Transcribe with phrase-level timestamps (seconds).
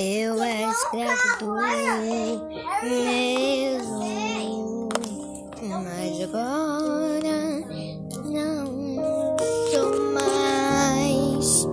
[0.00, 1.54] Eu era escravo do
[2.84, 4.88] mesmo,
[5.60, 7.38] mas agora
[8.24, 8.96] não
[9.72, 11.66] sou mais.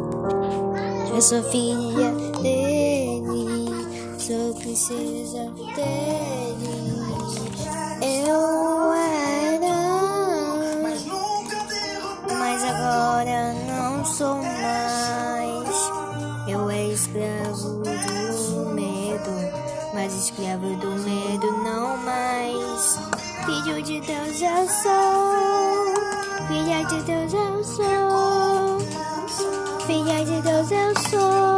[1.13, 2.11] Eu sou filha
[2.41, 3.69] dele,
[4.17, 5.43] sou princesa
[5.75, 6.95] dele.
[8.01, 9.77] Eu era,
[12.39, 14.64] mas agora não sou mais.
[20.25, 22.99] Escravo do medo não mais.
[23.45, 25.93] Filho de Deus eu sou,
[26.47, 28.79] filha de Deus eu sou,
[29.85, 31.55] filha de Deus eu sou.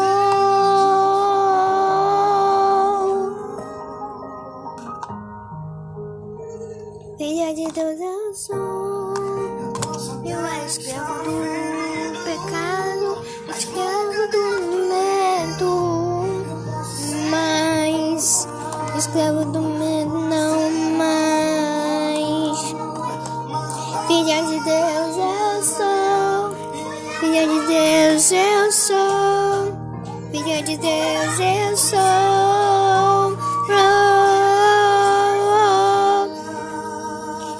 [7.17, 9.13] Filha de Deus eu sou.
[10.25, 11.39] Eu escravo do
[12.25, 14.56] pecado, escravo do
[27.77, 29.71] Deus eu sou,
[30.31, 31.97] filha de Deus eu sou.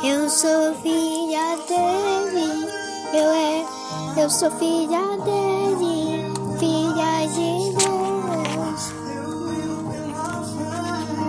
[0.03, 2.67] Eu sou filha dele,
[3.13, 3.65] eu é,
[4.17, 8.93] eu sou filha dele, filha de Deus.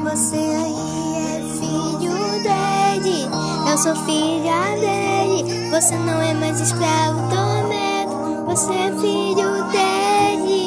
[0.04, 3.28] Você aí é filho dele,
[3.70, 5.68] eu sou filha dele.
[5.70, 7.67] Você não é mais escravo do medo,
[8.58, 10.66] você é filho dele.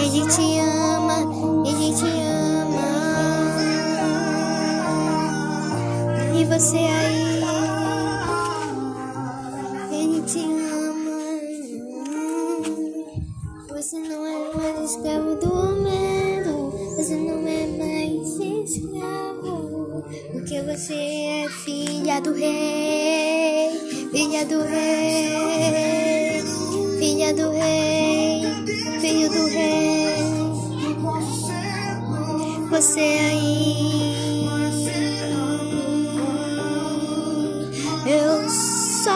[0.00, 1.18] Ele te ama,
[1.66, 2.88] ele te ama.
[6.34, 7.42] E você aí,
[9.92, 11.20] ele te ama.
[13.68, 16.72] Você não é mais escravo do medo.
[16.96, 20.04] Você não é mais escravo.
[20.32, 23.78] Porque você é filha do rei.
[24.10, 26.19] Filha do rei.
[27.30, 28.42] Filha do rei.
[29.00, 30.16] Filho do rei.
[32.70, 34.48] Você aí.
[38.04, 39.12] Eu sou.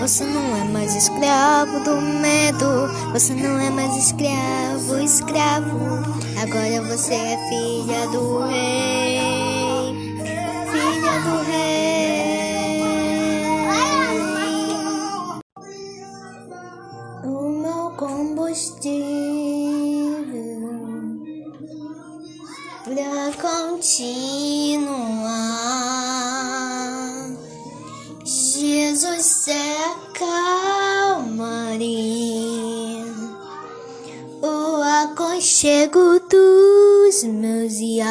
[0.00, 2.88] Você não é mais escravo do medo.
[3.12, 5.78] Você não é mais escravo, escravo.
[6.40, 9.15] Agora você é filha do rei.
[22.86, 24.86] Pra continuar.
[28.24, 29.96] Jesus é a
[31.18, 31.90] calmaria,
[34.40, 38.06] o aconchego dos meus dias,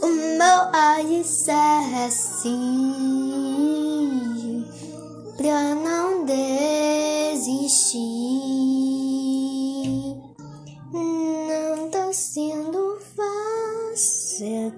[0.00, 2.48] o meu alicerce
[5.36, 8.27] pra não desistir.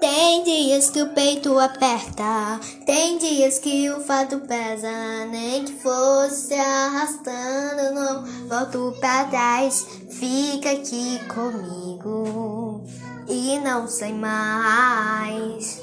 [0.00, 4.90] Tem dias que o peito aperta, tem dias que o fato pesa.
[5.30, 9.86] Nem que fosse arrastando, não volto pra trás.
[10.10, 12.84] Fica aqui comigo
[13.28, 15.80] e não sai mais.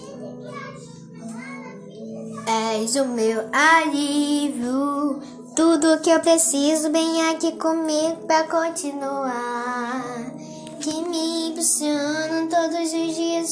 [2.46, 5.22] És o meu alívio,
[5.56, 10.04] tudo que eu preciso, bem aqui comigo pra continuar
[10.80, 11.82] que me todos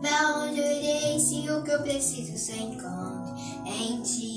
[0.00, 3.34] Pra onde eu irei se o que eu preciso se encontra
[3.66, 4.36] em ti?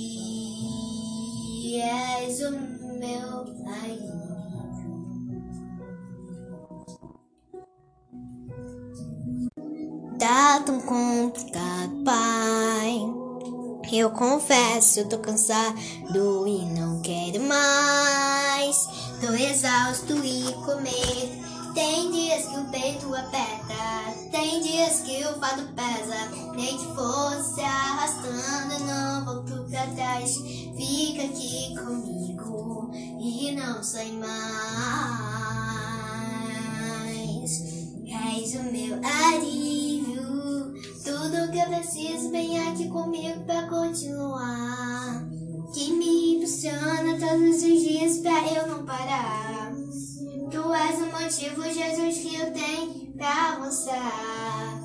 [1.81, 4.19] És o meu alívio.
[10.17, 13.19] Tá tão complicado, pai.
[13.91, 15.75] Eu confesso, tô cansado
[16.47, 18.87] e não quero mais.
[19.19, 21.48] Tô exausto e comer.
[21.73, 23.75] Tem dias que o peito aperta,
[24.31, 26.29] tem dias que o fardo pesa.
[26.55, 30.35] Nem que fosse arrastando, não volto pra trás.
[30.35, 34.39] Fica aqui comigo e não sai mais.
[38.09, 40.73] És o meu alívio,
[41.03, 45.23] tudo que eu preciso vem aqui comigo pra continuar.
[45.73, 49.28] Que me impulsiona todos os dias pra eu não parar.
[51.29, 54.81] Motivo, Jesus, que eu tenho pra avançar.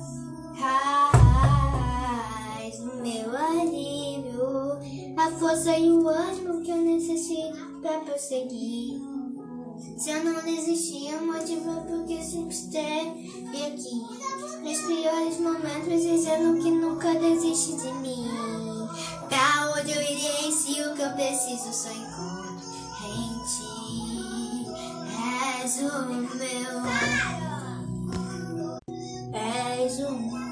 [2.61, 4.77] És o meu alívio,
[5.17, 9.01] a força e o ânimo que eu necessito pra prosseguir.
[9.97, 13.95] Se eu não desistir, o motivo é porque sempre esteve aqui.
[14.61, 18.29] Nos piores momentos, dizendo que nunca desiste de mim.
[19.27, 22.69] Pra onde eu irei se o que eu preciso só encontro
[23.03, 24.14] em ti?
[25.65, 26.21] És o meu,
[29.33, 30.44] és o meu